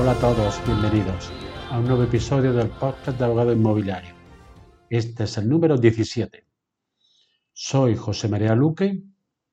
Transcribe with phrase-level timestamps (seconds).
[0.00, 1.32] Hola a todos, bienvenidos
[1.72, 4.14] a un nuevo episodio del podcast de Abogado Inmobiliario.
[4.88, 6.46] Este es el número 17.
[7.52, 9.02] Soy José María Luque,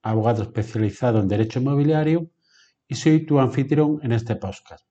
[0.03, 2.29] abogado especializado en Derecho Inmobiliario
[2.87, 4.85] y soy tu anfitrión en este podcast.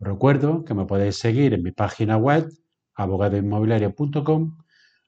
[0.00, 2.50] recuerdo que me podéis seguir en mi página web
[2.94, 4.58] abogadoinmobiliario.com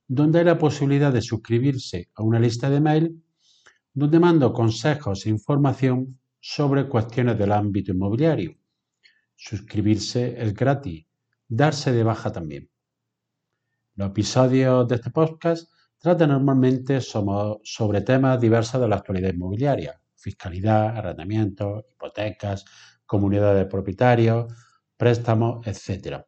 [0.07, 3.25] donde hay la posibilidad de suscribirse a una lista de mail
[3.95, 8.60] donde mando consejos e información sobre cuestiones del ámbito inmobiliario.
[9.43, 11.07] Suscribirse es gratis,
[11.49, 12.71] darse de baja también.
[13.95, 20.95] Los episodios de este podcast tratan normalmente sobre temas diversos de la actualidad inmobiliaria, fiscalidad,
[20.95, 22.67] arrendamientos, hipotecas,
[23.07, 24.53] comunidades de propietarios,
[24.95, 26.23] préstamos, etc.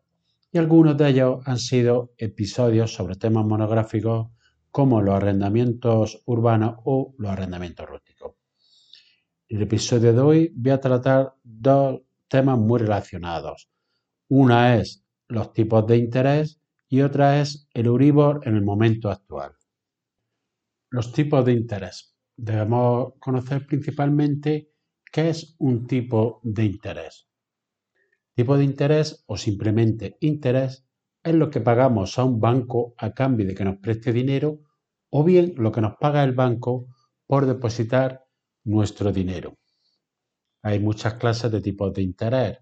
[0.51, 4.29] Y algunos de ellos han sido episodios sobre temas monográficos
[4.71, 8.37] como los arrendamientos urbanos o los arrendamientos rústicos.
[9.49, 12.01] En el episodio de hoy voy a tratar dos
[12.33, 13.69] temas muy relacionados.
[14.31, 16.59] Una es los tipos de interés
[16.89, 19.53] y otra es el Euribor en el momento actual.
[20.89, 22.17] Los tipos de interés.
[22.35, 24.73] Debemos conocer principalmente
[25.13, 27.29] qué es un tipo de interés.
[28.35, 30.87] Tipo de interés o simplemente interés
[31.23, 34.61] es lo que pagamos a un banco a cambio de que nos preste dinero
[35.11, 36.87] o bien lo que nos paga el banco
[37.27, 38.25] por depositar
[38.65, 39.55] nuestro dinero.
[40.63, 42.59] Hay muchas clases de tipos de interés.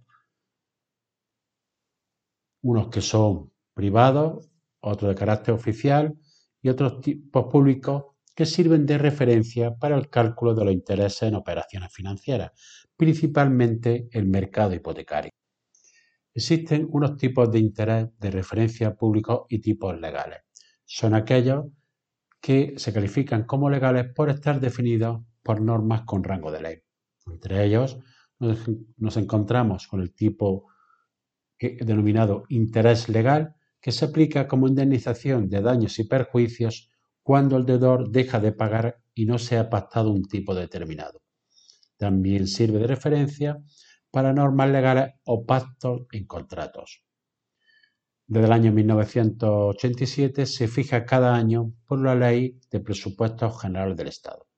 [2.62, 4.48] Unos que son privados,
[4.80, 6.16] otros de carácter oficial
[6.62, 11.34] y otros tipos públicos que sirven de referencia para el cálculo de los intereses en
[11.34, 12.52] operaciones financieras,
[12.96, 15.30] principalmente el mercado hipotecario.
[16.32, 20.40] Existen unos tipos de interés de referencia públicos y tipos legales.
[20.84, 21.66] Son aquellos
[22.40, 26.82] que se califican como legales por estar definidos por normas con rango de ley.
[27.32, 27.98] Entre ellos
[28.38, 30.66] nos, encontramos con el tipo
[31.58, 36.90] denominado interés legal, que se aplica como indemnización de daños y perjuicios
[37.22, 41.22] cuando el deudor deja de pagar y no se ha pactado un tipo determinado.
[41.96, 43.62] También sirve de referencia
[44.10, 47.04] para normas legales o pactos en contratos.
[48.26, 54.08] Desde el año 1987 se fija cada año por la Ley de Presupuestos Generales del
[54.08, 54.49] Estado.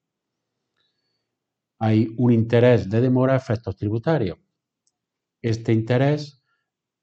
[1.85, 4.39] Hay un interés de demora a efectos tributarios.
[5.43, 6.41] Este interés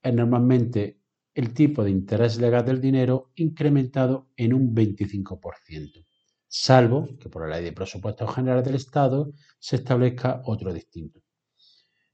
[0.01, 1.01] es normalmente
[1.33, 6.05] el tipo de interés legal del dinero incrementado en un 25%,
[6.47, 11.19] salvo que por la Ley de Presupuestos Generales del Estado se establezca otro distinto.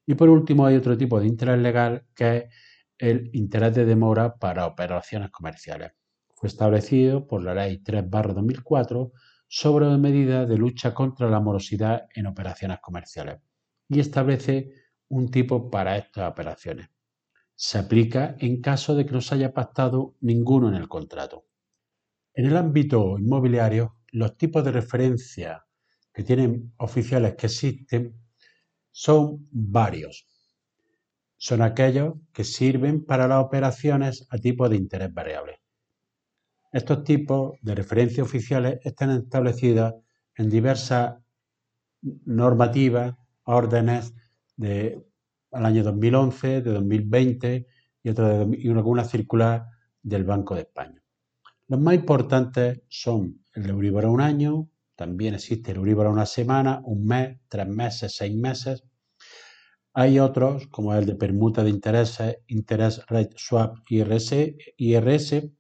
[0.08, 2.46] Y por último hay otro tipo de interés legal que es
[2.98, 5.92] el interés de demora para operaciones comerciales.
[6.34, 9.12] Fue establecido por la Ley 3-2004
[9.47, 13.39] sobre medidas de lucha contra la morosidad en operaciones comerciales
[13.88, 14.72] y establece
[15.07, 16.89] un tipo para estas operaciones.
[17.56, 21.45] Se aplica en caso de que no se haya pactado ninguno en el contrato.
[22.33, 25.66] En el ámbito inmobiliario, los tipos de referencia
[26.13, 28.19] que tienen oficiales que existen
[28.91, 30.27] son varios.
[31.38, 35.55] Son aquellos que sirven para las operaciones a tipo de interés variable.
[36.75, 39.94] Estos tipos de referencia oficiales están establecidos
[40.36, 41.16] en diversas
[42.02, 43.16] normativas,
[43.46, 44.13] órdenes
[44.58, 45.02] de
[45.53, 47.68] al año 2011, de 2020
[48.03, 49.68] y, otra y alguna circular
[50.03, 51.02] del Banco de España.
[51.69, 56.25] Los más importantes son el Euribor a un año, también existe el Euribor a una
[56.25, 58.84] semana, un mes, tres meses, seis meses.
[59.94, 65.56] Hay otros, como el de permuta de intereses, Interest Rate Swap IRS, IRS,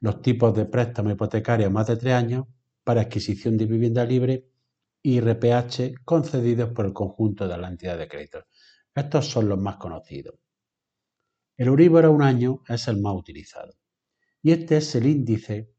[0.00, 2.46] los tipos de préstamo hipotecario más de tres años
[2.84, 4.48] para adquisición de vivienda libre
[5.02, 8.44] y RPH concedidos por el conjunto de la entidad de crédito.
[8.94, 10.34] Estos son los más conocidos.
[11.56, 13.74] El Euribor a un año es el más utilizado
[14.42, 15.70] y este es el índice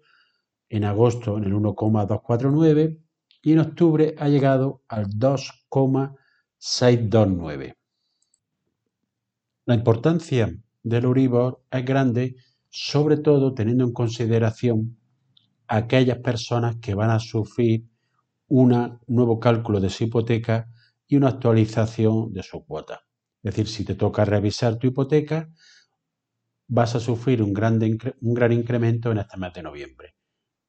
[0.69, 3.03] en agosto en el 1,249
[3.43, 7.77] y en octubre ha llegado al 2,629.
[9.65, 10.51] La importancia
[10.81, 12.37] del Euribor es grande,
[12.69, 14.97] sobre todo teniendo en consideración
[15.67, 17.85] aquellas personas que van a sufrir
[18.55, 20.69] un nuevo cálculo de su hipoteca
[21.07, 23.01] y una actualización de su cuota.
[23.41, 25.49] Es decir, si te toca revisar tu hipoteca,
[26.67, 30.15] vas a sufrir un, un gran incremento en este mes de noviembre.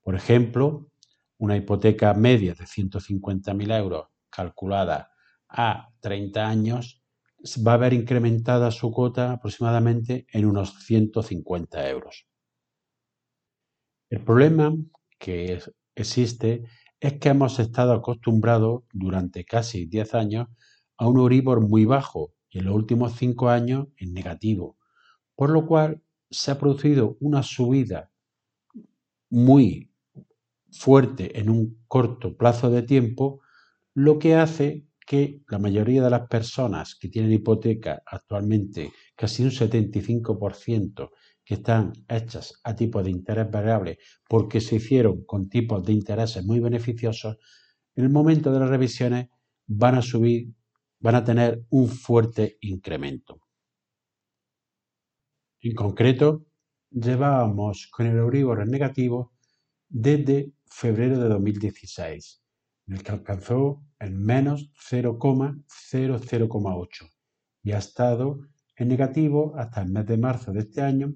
[0.03, 0.89] Por ejemplo,
[1.37, 5.13] una hipoteca media de 150.000 euros calculada
[5.51, 7.03] a 30 años
[7.67, 12.27] va a ver incrementada su cuota aproximadamente en unos 150 euros.
[14.09, 14.75] El problema
[15.19, 15.61] que
[15.95, 16.65] existe
[17.05, 20.49] es que hemos estado acostumbrados durante casi 10 años
[20.97, 24.79] a un Euribor muy bajo y en los últimos 5 años en negativo,
[25.35, 28.11] por lo cual se ha producido una subida
[29.29, 29.93] muy
[30.73, 33.43] fuerte en un corto plazo de tiempo,
[33.93, 39.51] lo que hace que la mayoría de las personas que tienen hipoteca actualmente, casi un
[39.51, 41.11] 75%,
[41.45, 43.99] que están hechas a tipo de interés variable
[44.29, 47.39] porque se hicieron con tipos de intereses muy beneficiosos,
[47.95, 49.29] en el momento de las revisiones
[49.67, 50.55] van a subir,
[51.01, 53.41] van a tener un fuerte incremento.
[55.61, 56.47] En concreto,
[56.91, 59.33] llevábamos con el Euribor en negativo
[59.89, 62.43] desde febrero de 2016,
[62.87, 67.11] en el que alcanzó el menos 0,00,8
[67.63, 68.41] y ha estado
[68.77, 71.13] en negativo hasta el mes de marzo de este año,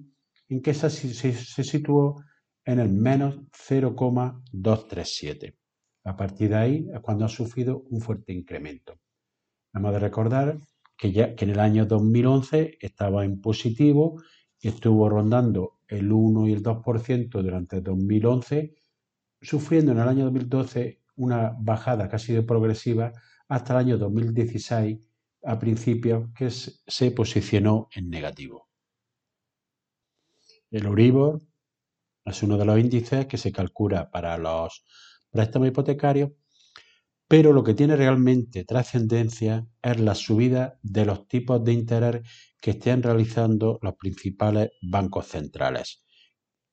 [0.48, 2.16] en que se, se situó
[2.64, 5.56] en el menos 0,237.
[6.04, 8.98] A partir de ahí es cuando ha sufrido un fuerte incremento.
[9.74, 10.56] Hemos de recordar
[10.96, 14.22] que, ya, que en el año 2011 estaba en positivo
[14.60, 18.74] y estuvo rondando el 1 y el 2% durante 2011
[19.40, 23.12] sufriendo en el año 2012 una bajada ha sido progresiva
[23.48, 24.98] hasta el año 2016
[25.44, 28.67] a principios que se posicionó en negativo.
[30.70, 31.40] El Euribor
[32.24, 34.84] es uno de los índices que se calcula para los
[35.30, 36.32] préstamos hipotecarios,
[37.26, 42.22] pero lo que tiene realmente trascendencia es la subida de los tipos de interés
[42.60, 46.04] que estén realizando los principales bancos centrales,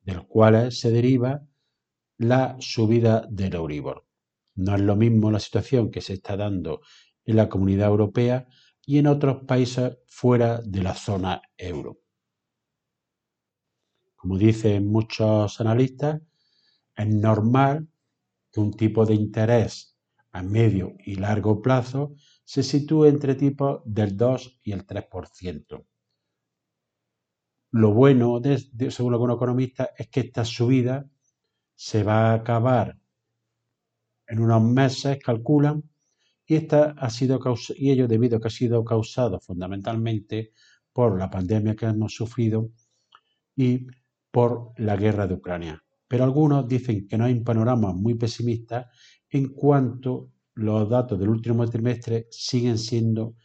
[0.02, 1.46] de los cuales se deriva
[2.18, 4.06] la subida del Euribor.
[4.56, 6.80] No es lo mismo la situación que se está dando
[7.24, 8.46] en la comunidad europea
[8.84, 12.05] y en otros países fuera de la zona euro.
[14.26, 16.20] Como dicen muchos analistas,
[16.96, 17.86] es normal
[18.50, 19.96] que un tipo de interés
[20.32, 25.86] a medio y largo plazo se sitúe entre tipos del 2 y el 3%.
[27.70, 28.40] Lo bueno,
[28.90, 31.08] según algunos economistas, es que esta subida
[31.76, 32.98] se va a acabar
[34.26, 35.88] en unos meses, calculan,
[36.44, 37.38] y, esta ha sido
[37.76, 40.50] y ello debido a que ha sido causado fundamentalmente
[40.92, 42.72] por la pandemia que hemos sufrido
[43.54, 43.86] y
[44.36, 45.82] por la guerra de Ucrania.
[46.06, 48.90] Pero algunos dicen que no hay un panorama muy pesimista
[49.30, 53.36] en cuanto los datos del último trimestre siguen siendo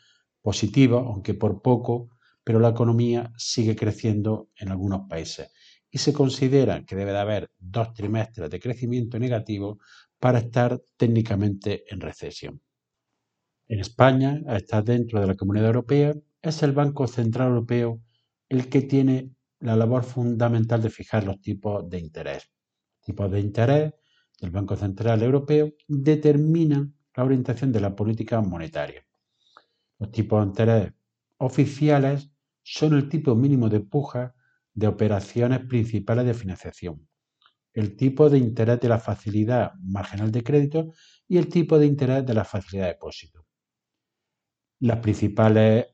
[0.41, 2.09] positivos, aunque por poco,
[2.43, 5.49] pero la economía sigue creciendo en algunos países
[5.89, 9.79] y se considera que debe de haber dos trimestres de crecimiento negativo
[10.19, 12.61] para estar técnicamente en recesión.
[13.69, 18.01] En España, a estar dentro de la Comunidad Europea, es el Banco Central Europeo
[18.49, 19.31] el que tiene
[19.61, 22.51] la labor fundamental de fijar los tipos de interés.
[23.01, 23.93] Tipos de interés
[24.39, 29.05] del Banco Central Europeo determinan la orientación de la política monetaria.
[29.99, 30.93] Los tipos de interés
[31.37, 32.31] oficiales
[32.63, 34.33] son el tipo mínimo de puja
[34.73, 37.07] de operaciones principales de financiación,
[37.73, 40.91] el tipo de interés de la facilidad marginal de crédito
[41.27, 43.45] y el tipo de interés de la facilidad de depósito.
[44.79, 45.87] Las principales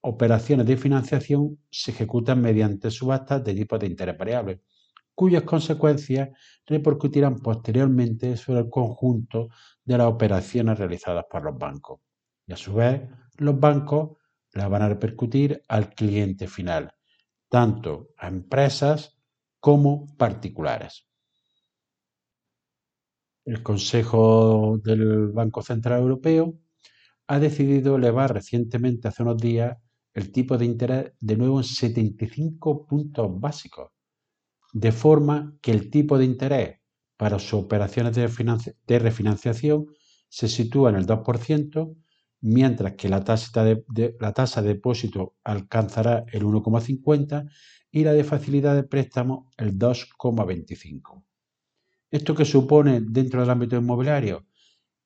[0.00, 4.62] operaciones de financiación se ejecutan mediante subastas de tipo de interés variable,
[5.14, 6.30] cuyas consecuencias
[6.66, 9.48] repercutirán posteriormente sobre el conjunto
[9.84, 12.00] de las operaciones realizadas por los bancos.
[12.46, 13.02] Y a su vez,
[13.38, 14.16] los bancos
[14.52, 16.92] las van a repercutir al cliente final,
[17.48, 19.18] tanto a empresas
[19.60, 21.08] como particulares.
[23.48, 26.58] el Consejo del Banco Central Europeo
[27.28, 29.78] ha decidido elevar recientemente, hace unos días,
[30.18, 33.92] el tipo de interés de nuevo en 75 puntos básicos,
[34.72, 36.80] de forma que el tipo de interés
[37.16, 39.86] para sus operaciones de, refinanciación
[40.28, 41.96] se sitúa en el 2%,
[42.40, 47.48] mientras que la tasa de, la tasa de depósito alcanzará el 1,50
[47.92, 51.22] y la de facilidad de préstamo el 2,25.
[52.10, 54.46] ¿Esto qué supone dentro del ámbito inmobiliario?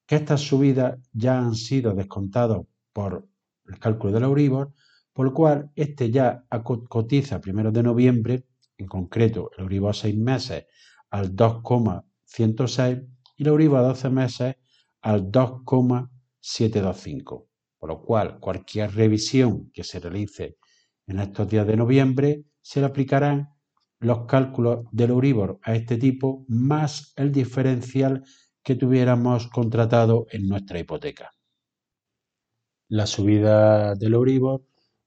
[0.06, 2.62] Que estas subidas ya han sido descontadas
[2.94, 3.28] por
[3.66, 4.72] el cálculo del Euribor,
[5.12, 6.46] por lo cual este ya
[6.88, 8.46] cotiza primero de noviembre,
[8.78, 10.64] en concreto el Euribor a seis meses
[11.10, 12.98] al 2,106
[13.36, 14.54] y el Euribor a 12 meses
[15.02, 17.48] al 2,725.
[17.78, 20.56] Por lo cual, cualquier revisión que se realice
[21.06, 23.48] en estos días de noviembre se le aplicarán
[23.98, 28.22] los cálculos del Euribor a este tipo más el diferencial
[28.62, 31.32] que tuviéramos contratado en nuestra hipoteca.
[32.88, 34.64] La subida del Euribor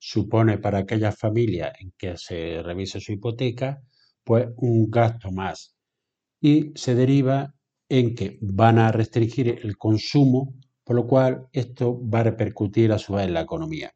[0.08, 3.82] supone para aquellas familias en que se revise su hipoteca
[4.24, 5.76] pues un gasto más
[6.40, 7.56] y se deriva
[7.90, 13.00] en que van a restringir el consumo, por lo cual esto va a repercutir a
[13.00, 13.94] su vez en la economía.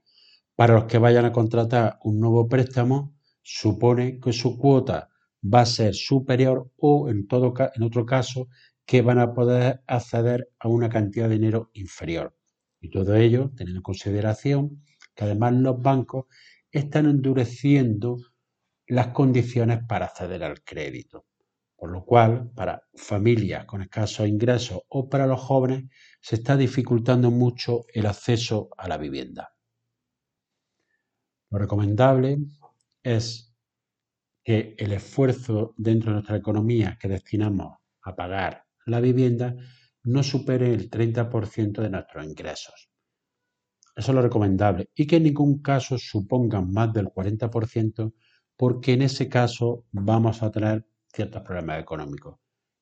[0.56, 3.14] Para los que vayan a contratar un nuevo préstamo,
[3.44, 5.10] supone que su cuota
[5.44, 8.48] va a ser superior o en, todo, en otro caso
[8.84, 12.36] que van a poder acceder a una cantidad de dinero inferior.
[12.82, 14.84] Y todo ello teniendo en consideración
[15.20, 16.28] que además los bancos
[16.72, 18.20] están endureciendo
[18.88, 21.26] las condiciones para acceder al crédito.
[21.76, 27.32] Por lo cual, para familias con escasos ingresos o para los jóvenes, se está dificultando
[27.32, 29.54] mucho el acceso a la vivienda.
[31.50, 32.38] Lo recomendable
[33.04, 33.54] es
[34.42, 39.58] que el esfuerzo dentro de nuestra economía que destinamos a pagar la vivienda
[40.04, 42.89] no supere el 30% de nuestros ingresos.
[44.00, 48.14] Eso es lo recomendable y que en ningún caso supongan más del 40%
[48.56, 52.38] porque en ese caso vamos a tener ciertos problemas económicos.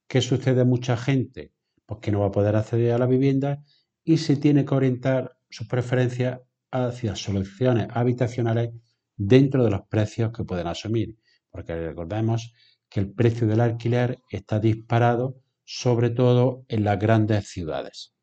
[0.08, 1.54] ¿Qué sucede a mucha gente?
[1.88, 3.64] Pues que no va a poder acceder a la vivienda
[4.04, 8.70] y se tiene que orientar sus preferencias hacia soluciones habitacionales
[9.16, 11.18] dentro de los precios que pueden asumir,
[11.50, 12.54] porque recordemos
[12.90, 18.14] que el precio del alquiler está disparado sobre todo en las grandes ciudades.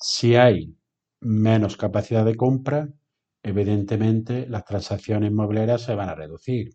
[0.00, 0.74] Si hay
[1.22, 2.88] menos capacidad de compra,
[3.42, 6.74] evidentemente las transacciones inmobiliarias se van a reducir.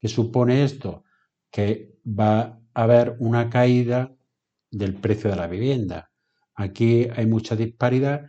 [0.00, 1.04] ¿Qué supone esto?
[1.50, 4.14] Que va a haber una caída
[4.70, 6.10] del precio de la vivienda.
[6.54, 8.26] Aquí hay mucha disparidad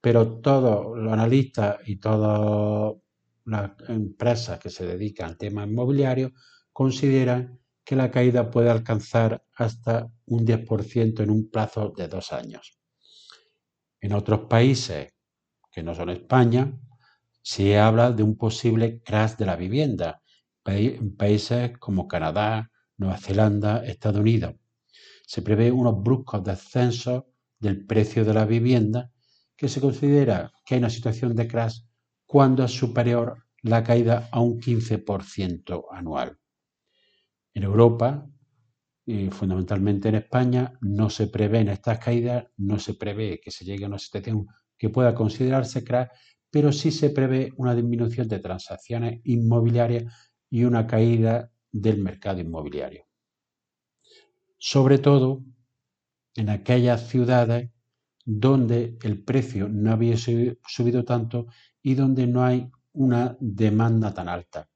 [0.00, 2.94] pero todos los analistas y todas
[3.44, 6.32] las empresas que se dedican al tema inmobiliario
[6.72, 12.79] consideran que la caída puede alcanzar hasta un 10% en un plazo de dos años.
[14.00, 15.12] En otros países
[15.70, 16.72] que no son España,
[17.42, 20.22] se habla de un posible crash de la vivienda,
[20.64, 24.54] en países como Canadá, Nueva Zelanda, Estados Unidos.
[25.26, 27.24] Se prevé unos bruscos descensos
[27.58, 29.10] del precio de la vivienda
[29.56, 31.80] que se considera que hay una situación de crash
[32.24, 36.38] cuando es superior la caída a un 15% anual.
[37.52, 38.26] En Europa,
[39.30, 43.88] fundamentalmente en España, no se prevén estas caídas, no se prevé que se llegue a
[43.88, 46.08] una situación que pueda considerarse crash,
[46.50, 50.12] pero sí se prevé una disminución de transacciones inmobiliarias
[50.50, 53.06] y una caída del mercado inmobiliario.
[54.58, 55.42] Sobre todo
[56.34, 57.70] en aquellas ciudades
[58.24, 61.46] donde el precio no había subido tanto
[61.82, 64.68] y donde no hay una demanda tan alta.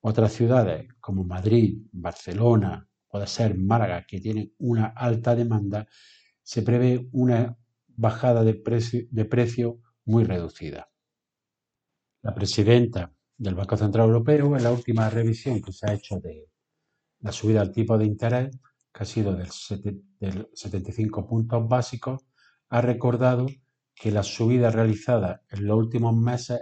[0.00, 5.86] Otras ciudades como Madrid, Barcelona, puede ser Málaga, que tienen una alta demanda,
[6.42, 7.56] se prevé una
[7.88, 10.88] bajada de precio, muy reducida.
[12.22, 16.48] La presidenta del Banco Central Europeo, en la última revisión que se ha hecho de
[17.20, 18.56] la subida del tipo de interés,
[18.92, 22.24] que ha sido del 75 puntos básicos,
[22.68, 23.46] ha recordado
[23.94, 26.60] que la subida realizada en los últimos meses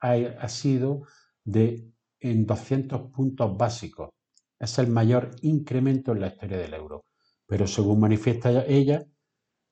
[0.00, 1.02] ha, sido
[1.44, 1.90] de
[2.20, 4.10] en 200 puntos básicos.
[4.58, 7.04] Es el mayor incremento en la historia del euro.
[7.46, 9.06] Pero según manifiesta ella,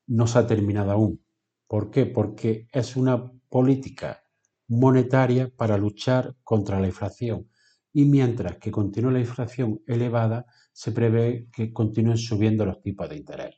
[0.07, 1.23] no se ha terminado aún.
[1.67, 2.05] ¿Por qué?
[2.05, 4.23] Porque es una política
[4.67, 7.49] monetaria para luchar contra la inflación.
[7.91, 13.17] Y mientras que continúe la inflación elevada, se prevé que continúen subiendo los tipos de
[13.17, 13.55] interés.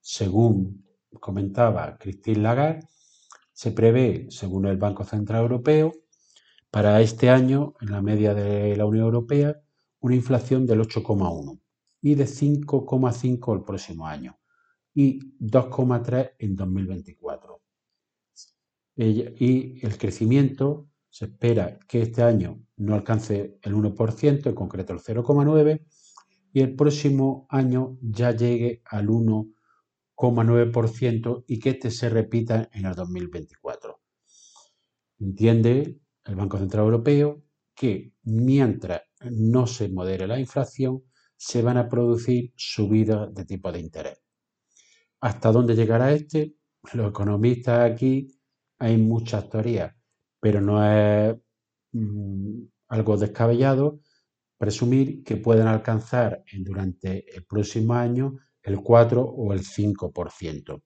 [0.00, 0.84] Según
[1.20, 2.86] comentaba Christine Lagarde,
[3.52, 5.92] se prevé, según el Banco Central Europeo,
[6.70, 9.56] para este año, en la media de la Unión Europea,
[10.00, 11.60] una inflación del 8,1.
[12.00, 14.38] y de 5,5 el próximo año
[14.94, 17.60] y 2,3 en 2024.
[18.96, 25.00] Y el crecimiento se espera que este año no alcance el 1%, en concreto el
[25.00, 25.84] 0,9%,
[26.52, 32.94] y el próximo año ya llegue al 1,9% y que este se repita en el
[32.94, 34.00] 2024.
[35.20, 37.42] Entiende el Banco Central Europeo
[37.78, 41.04] que mientras no se modere la inflación,
[41.36, 44.20] se van a producir subidas de tipo de interés.
[45.20, 46.56] ¿Hasta dónde llegará este?
[46.92, 48.26] Los economistas aquí
[48.80, 49.94] hay muchas teorías,
[50.40, 51.36] pero no es
[51.92, 54.00] mm, algo descabellado
[54.56, 60.82] presumir que pueden alcanzar durante el próximo año el 4 o el 5%,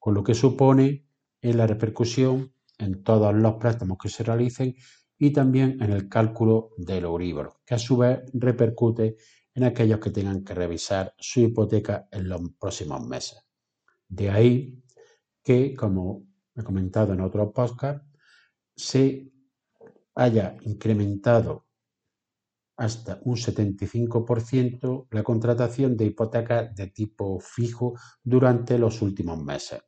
[0.00, 1.06] con lo que supone
[1.40, 4.74] en la repercusión en todos los préstamos que se realicen
[5.18, 9.16] y también en el cálculo del Euribor, que a su vez repercute
[9.54, 13.40] en aquellos que tengan que revisar su hipoteca en los próximos meses.
[14.08, 14.82] De ahí
[15.42, 18.04] que, como he comentado en otros podcast,
[18.76, 19.30] se
[20.16, 21.66] haya incrementado
[22.76, 29.80] hasta un 75% la contratación de hipotecas de tipo fijo durante los últimos meses,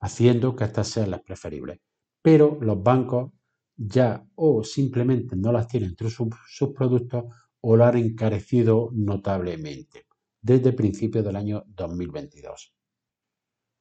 [0.00, 1.80] haciendo que estas sean las preferibles.
[2.20, 3.32] Pero los bancos
[3.78, 6.28] ya o simplemente no las tienen entre sus,
[6.74, 7.26] productos
[7.60, 10.06] o lo han encarecido notablemente
[10.40, 12.74] desde principios del año 2022.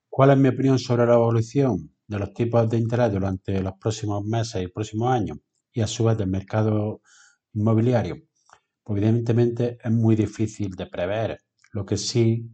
[0.08, 4.24] ¿Cuál es mi opinión sobre la evolución de los tipos de interés durante los próximos
[4.24, 5.40] meses y próximos años
[5.74, 7.02] y a su vez del mercado
[7.54, 8.18] inmobiliario?
[8.84, 11.40] Pues evidentemente es muy difícil de prever.
[11.74, 12.50] Lo que sí,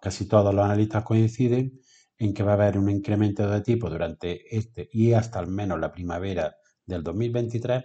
[0.00, 1.78] casi todos los analistas coinciden
[2.18, 5.78] en que va a haber un incremento de tipo durante este y hasta al menos
[5.78, 6.54] la primavera
[6.90, 7.84] del 2023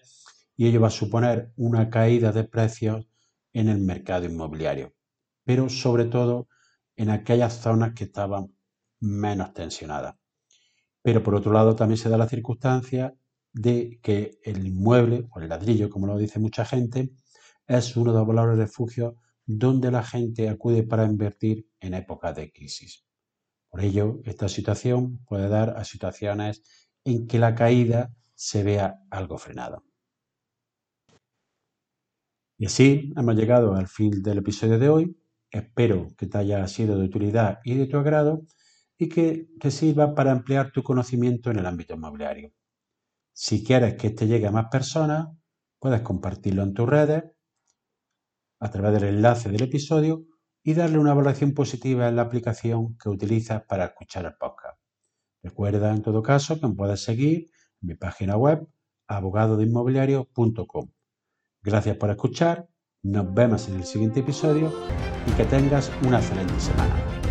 [0.57, 3.07] y ello va a suponer una caída de precios
[3.53, 4.93] en el mercado inmobiliario,
[5.43, 6.49] pero sobre todo
[6.95, 8.53] en aquellas zonas que estaban
[8.99, 10.15] menos tensionadas.
[11.01, 13.15] Pero por otro lado también se da la circunstancia
[13.53, 17.11] de que el inmueble o el ladrillo, como lo dice mucha gente,
[17.67, 22.51] es uno de los valores refugio donde la gente acude para invertir en épocas de
[22.51, 23.05] crisis.
[23.69, 26.63] Por ello, esta situación puede dar a situaciones
[27.03, 29.83] en que la caída se vea algo frenado.
[32.57, 35.17] Y así hemos llegado al fin del episodio de hoy.
[35.49, 38.45] Espero que te haya sido de utilidad y de tu agrado
[38.97, 42.53] y que te sirva para ampliar tu conocimiento en el ámbito inmobiliario.
[43.33, 45.27] Si quieres que este llegue a más personas,
[45.79, 47.23] puedes compartirlo en tus redes
[48.59, 50.25] a través del enlace del episodio
[50.63, 54.79] y darle una evaluación positiva en la aplicación que utilizas para escuchar el podcast.
[55.43, 57.51] Recuerda en todo caso que me puedes seguir
[57.85, 58.67] mi página web
[59.07, 60.89] abogadoinmobiliario.com.
[61.61, 62.67] Gracias por escuchar,
[63.03, 64.71] nos vemos en el siguiente episodio
[65.27, 67.24] y que tengas una excelente semana.